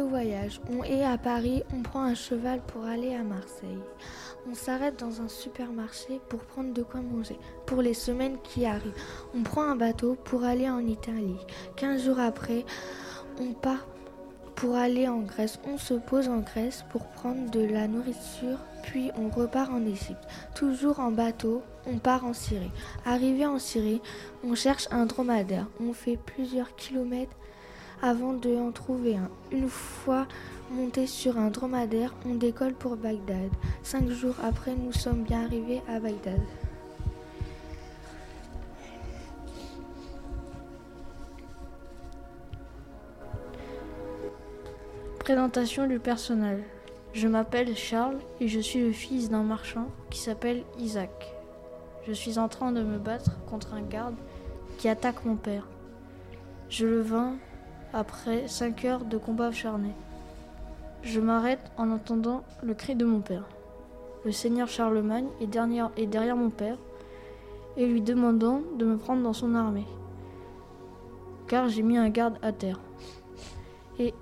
[0.00, 0.60] voyage.
[0.70, 3.78] On est à Paris, on prend un cheval pour aller à Marseille.
[4.50, 8.94] On s'arrête dans un supermarché pour prendre de quoi manger pour les semaines qui arrivent.
[9.34, 11.38] On prend un bateau pour aller en Italie.
[11.76, 12.64] Quinze jours après,
[13.40, 13.86] on part
[14.54, 15.60] pour aller en Grèce.
[15.66, 20.26] On se pose en Grèce pour prendre de la nourriture, puis on repart en Égypte.
[20.54, 22.72] Toujours en bateau, on part en Syrie.
[23.04, 24.02] Arrivé en Syrie,
[24.42, 25.68] on cherche un dromadaire.
[25.80, 27.36] On fait plusieurs kilomètres
[28.02, 29.30] avant de en trouver un.
[29.50, 30.26] Une fois
[30.70, 33.50] monté sur un dromadaire, on décolle pour Bagdad.
[33.82, 36.40] Cinq jours après, nous sommes bien arrivés à Bagdad.
[45.18, 46.62] Présentation du personnage.
[47.12, 51.34] Je m'appelle Charles et je suis le fils d'un marchand qui s'appelle Isaac.
[52.06, 54.16] Je suis en train de me battre contre un garde
[54.78, 55.66] qui attaque mon père.
[56.70, 57.36] Je le vains
[57.92, 59.92] après cinq heures de combat acharné.
[61.02, 63.44] Je m'arrête en entendant le cri de mon père.
[64.24, 66.76] Le seigneur Charlemagne est derrière, mon père
[67.76, 69.86] et lui demandant de me prendre dans son armée,
[71.46, 72.80] car j'ai mis un garde à terre.
[73.98, 74.12] Et,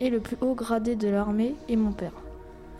[0.00, 2.12] le plus haut gradé de l'armée est mon père.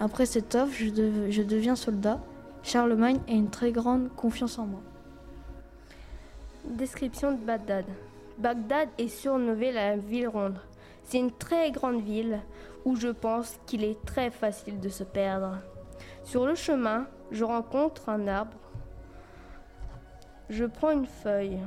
[0.00, 2.20] Après cette offre, je, je deviens soldat.
[2.62, 4.80] Charlemagne a une très grande confiance en moi.
[6.64, 7.86] Description de Bagdad.
[8.38, 10.58] Bagdad est surnommée la ville ronde.
[11.04, 12.40] C'est une très grande ville
[12.84, 15.56] où je pense qu'il est très facile de se perdre.
[16.22, 18.58] Sur le chemin, je rencontre un arbre.
[20.50, 21.58] Je prends une feuille.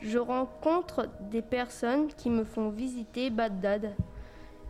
[0.00, 3.94] Je rencontre des personnes qui me font visiter Bagdad.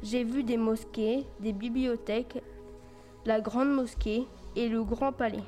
[0.03, 2.43] J'ai vu des mosquées, des bibliothèques,
[3.27, 5.45] la grande mosquée et le grand palais.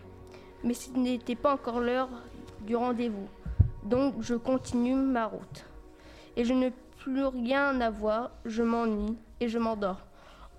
[0.63, 2.11] Mais ce n'était pas encore l'heure
[2.67, 3.29] du rendez-vous.
[3.85, 5.65] Donc je continue ma route.
[6.37, 10.01] Et je n'ai plus rien à voir, je m'ennuie et je m'endors.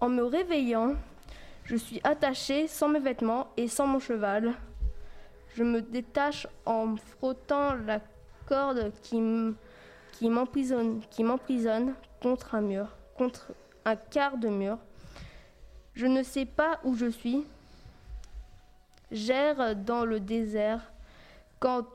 [0.01, 0.95] En me réveillant,
[1.65, 4.53] je suis attachée sans mes vêtements et sans mon cheval.
[5.55, 7.99] Je me détache en frottant la
[8.47, 9.19] corde qui
[10.29, 13.51] m'emprisonne, qui m'emprisonne contre un mur, contre
[13.85, 14.77] un quart de mur.
[15.93, 17.45] Je ne sais pas où je suis.
[19.11, 20.91] J'erre dans le désert
[21.59, 21.85] quand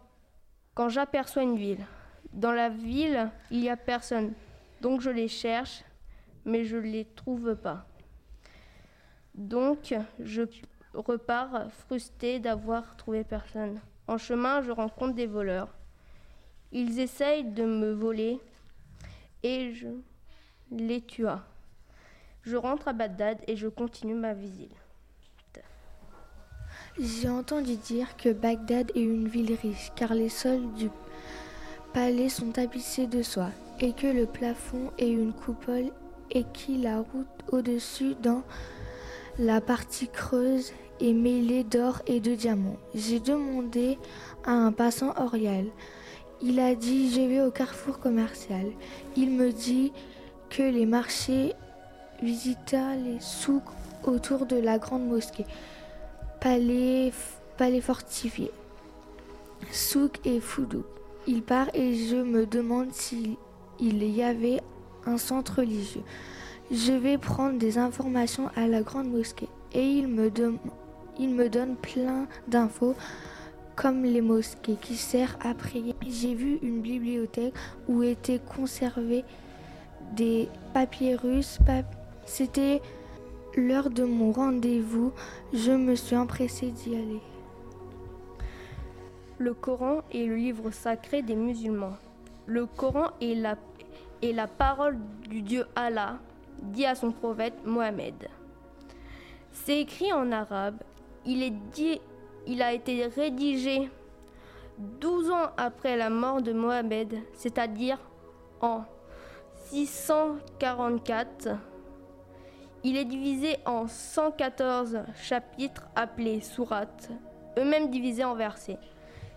[0.74, 1.86] quand j'aperçois une ville.
[2.32, 4.32] Dans la ville, il n'y a personne.
[4.80, 5.84] Donc je les cherche,
[6.44, 7.86] mais je ne les trouve pas.
[9.34, 10.42] Donc je
[10.92, 13.80] repars frustré d'avoir trouvé personne.
[14.06, 15.68] En chemin, je rencontre des voleurs.
[16.72, 18.40] Ils essayent de me voler
[19.42, 19.88] et je
[20.70, 21.26] les tue.
[22.42, 24.83] Je rentre à Bagdad et je continue ma visite.
[27.00, 30.90] J'ai entendu dire que Bagdad est une ville riche car les sols du
[31.92, 33.50] palais sont tapissés de soie
[33.80, 35.90] et que le plafond est une coupole
[36.30, 38.44] et que la route au-dessus dans
[39.40, 42.78] la partie creuse est mêlée d'or et de diamants.
[42.94, 43.98] J'ai demandé
[44.44, 45.66] à un passant Oriel.
[46.42, 48.66] Il a dit je vais au carrefour commercial.
[49.16, 49.92] Il me dit
[50.48, 51.54] que les marchés
[52.22, 53.62] visita les souks
[54.04, 55.46] autour de la grande mosquée
[56.44, 58.50] palais, fortifié,
[59.72, 60.84] souk et foudou.
[61.26, 63.36] Il part et je me demande s'il
[63.80, 64.60] il y avait
[65.06, 66.02] un centre religieux.
[66.70, 70.58] Je vais prendre des informations à la grande mosquée et il me, dem-
[71.18, 72.94] il me donne plein d'infos
[73.74, 75.94] comme les mosquées qui servent à prier.
[76.06, 77.54] J'ai vu une bibliothèque
[77.88, 79.24] où étaient conservés
[80.14, 81.58] des papiers russes.
[82.26, 82.82] C'était
[83.56, 85.12] l'heure de mon rendez-vous.
[85.52, 87.20] Je me suis empressée d'y aller.
[89.38, 91.96] Le Coran est le livre sacré des musulmans.
[92.46, 93.56] Le Coran est la,
[94.46, 94.98] parole
[95.28, 96.18] du Dieu Allah,
[96.62, 98.14] dit à son prophète Mohammed.
[99.52, 100.76] C'est écrit en arabe.
[101.26, 101.52] Il,
[102.46, 103.90] il a été rédigé
[104.78, 107.98] 12 ans après la mort de Mohammed, c'est-à-dire
[108.60, 108.84] en
[109.70, 111.48] 644.
[112.86, 117.08] Il est divisé en 114 chapitres appelés sourates,
[117.58, 118.78] eux-mêmes divisés en versets.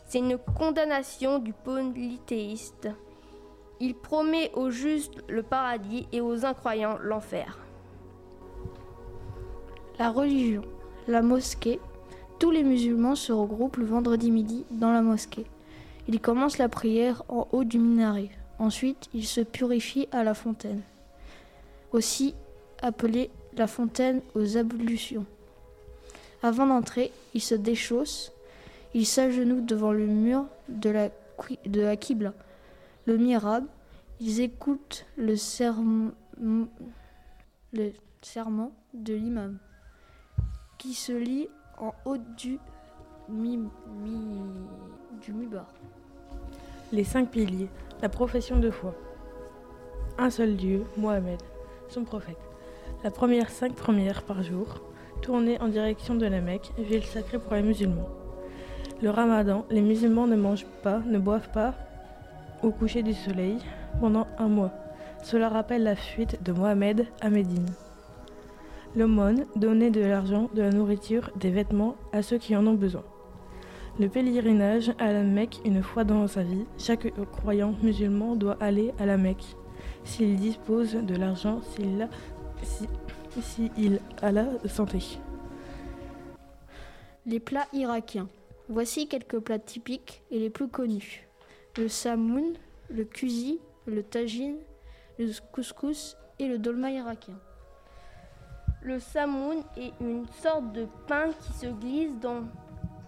[0.05, 2.89] C'est une condamnation du polythéiste.
[3.79, 7.57] Il promet aux justes le paradis et aux incroyants l'enfer.
[9.97, 10.63] La religion.
[11.07, 11.79] La mosquée.
[12.39, 15.45] Tous les musulmans se regroupent le vendredi midi dans la mosquée.
[16.09, 18.29] Ils commencent la prière en haut du minaret.
[18.59, 20.81] Ensuite, ils se purifient à la fontaine,
[21.93, 22.33] aussi
[22.81, 25.25] appelée la fontaine aux ablutions.
[26.43, 28.31] Avant d'entrer, ils se déchaussent,
[28.93, 31.09] ils s'agenouillent devant le mur de la,
[31.65, 31.97] de
[33.05, 33.65] le mihrab.
[34.19, 36.11] Ils écoutent le serment
[37.73, 39.57] de l'imam,
[40.77, 41.47] qui se lit
[41.77, 42.59] en haut du,
[43.29, 44.41] mi, mi,
[45.21, 45.67] du mibar.
[46.91, 47.69] Les cinq piliers,
[48.01, 48.95] la profession de foi.
[50.17, 51.41] Un seul Dieu, Mohamed,
[51.89, 52.37] son prophète.
[53.03, 54.81] La première cinq premières par jour,
[55.21, 58.09] tournées en direction de la Mecque, ville sacrée pour les musulmans.
[59.01, 61.73] Le ramadan, les musulmans ne mangent pas, ne boivent pas
[62.63, 63.57] au coucher du soleil
[63.99, 64.71] pendant un mois.
[65.23, 67.67] Cela rappelle la fuite de Mohamed à Médine.
[68.95, 73.03] L'aumône, donner de l'argent, de la nourriture, des vêtements à ceux qui en ont besoin.
[73.99, 78.93] Le pèlerinage à la Mecque une fois dans sa vie, chaque croyant musulman doit aller
[78.99, 79.55] à la Mecque.
[80.03, 82.09] S'il dispose de l'argent, s'il a,
[82.63, 85.19] si, il a la santé.
[87.25, 88.27] Les plats irakiens.
[88.69, 91.27] Voici quelques plats typiques et les plus connus.
[91.77, 92.53] Le samoun,
[92.89, 94.57] le kuzi, le tagine,
[95.17, 97.35] le couscous et le dolma irakien.
[98.81, 102.43] Le samoun est une sorte de pain qui se glisse dans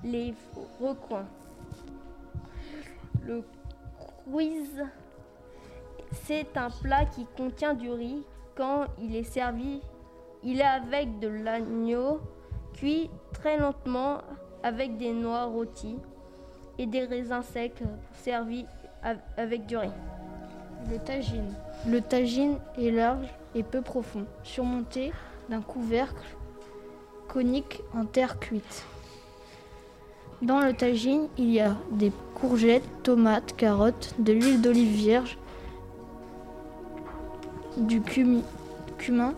[0.04, 0.34] les
[0.80, 1.28] recoins.
[3.26, 3.44] Le
[4.32, 4.84] quiz,
[6.24, 8.24] c'est un plat qui contient du riz.
[8.60, 9.80] Quand il est servi,
[10.44, 12.20] il est avec de l'agneau
[12.74, 14.18] cuit très lentement
[14.64, 15.96] avec des noix rôties
[16.78, 17.82] et des raisins secs
[18.16, 18.66] servis
[19.38, 19.94] avec du riz.
[20.92, 21.54] Le tagine.
[21.88, 25.14] Le tagine est large et peu profond, surmonté
[25.48, 26.36] d'un couvercle
[27.30, 28.84] conique en terre cuite.
[30.42, 35.38] Dans le tagine, il y a des courgettes, tomates, carottes, de l'huile d'olive vierge,
[37.78, 39.34] du cumin,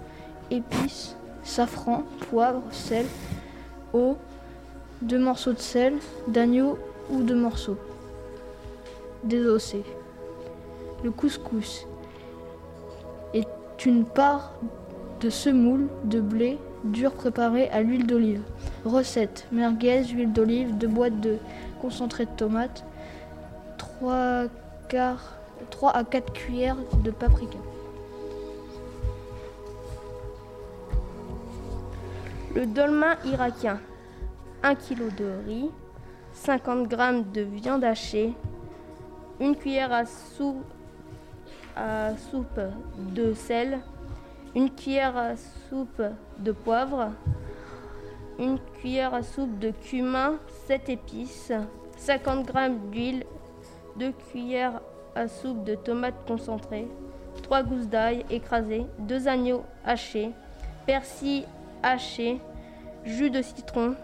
[0.49, 3.05] épices, safran, poivre, sel,
[3.93, 4.17] eau,
[5.01, 5.95] deux morceaux de sel,
[6.27, 6.77] d'agneau
[7.09, 7.77] ou deux morceaux
[9.23, 9.83] désossés.
[11.03, 11.85] Le couscous
[13.33, 13.47] est
[13.85, 14.53] une part
[15.19, 18.41] de semoule de blé dur préparé à l'huile d'olive.
[18.85, 21.37] Recette merguez, huile d'olive, deux boîtes de
[21.81, 22.83] concentré de tomate,
[23.77, 24.45] 3,
[25.69, 27.57] 3 à 4 cuillères de paprika.
[32.53, 33.79] Le dolma irakien
[34.61, 35.71] 1 kg de riz,
[36.33, 36.97] 50 g
[37.33, 38.33] de viande hachée,
[39.39, 40.65] une cuillère à soupe,
[41.77, 42.59] à soupe
[42.97, 43.79] de sel,
[44.53, 46.03] une cuillère à soupe
[46.39, 47.11] de poivre,
[48.37, 50.35] une cuillère à soupe de cumin,
[50.67, 51.53] 7 épices,
[51.95, 53.23] 50 g d'huile,
[53.95, 54.81] 2 cuillères
[55.15, 56.89] à soupe de tomates concentrées,
[57.43, 60.31] 3 gousses d'ail écrasées, 2 agneaux hachés,
[60.85, 61.45] persil
[61.83, 62.39] haché,
[63.05, 63.95] jus de citron,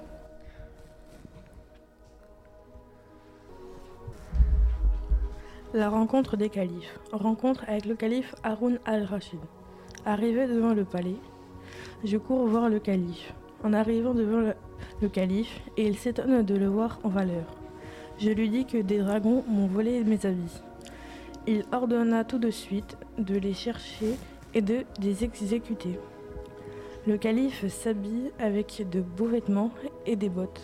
[5.73, 6.97] La rencontre des califes.
[7.11, 9.39] Rencontre avec le calife Haroun al-Rachid.
[10.05, 11.17] Arrivé devant le palais,
[12.05, 13.33] je cours voir le calife.
[13.63, 14.39] En arrivant devant
[15.01, 17.45] le, calife, il s'étonne de le voir en valeur.
[18.17, 20.61] Je lui dis que des dragons m'ont volé mes habits.
[21.47, 24.15] Il ordonna tout de suite de les chercher
[24.53, 25.99] et de les exécuter.
[27.07, 29.71] Le calife s'habille avec de beaux vêtements
[30.05, 30.61] et des bottes.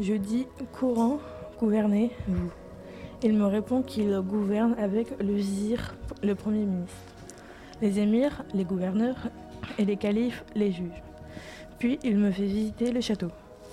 [0.00, 1.18] Je dis courant,
[1.58, 2.50] gouvernez, vous.
[3.22, 6.96] Il me répond qu'il gouverne avec le vizir, le premier ministre,
[7.82, 9.18] les émirs, les gouverneurs
[9.76, 11.02] et les califes, les juges.
[11.78, 13.28] Puis il me fait visiter le château.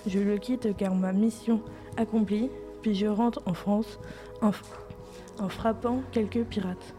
[0.05, 1.61] Je le quitte car ma mission
[1.95, 2.49] accomplie,
[2.81, 3.97] puis je rentre en France
[4.41, 6.95] en frappant quelques pirates.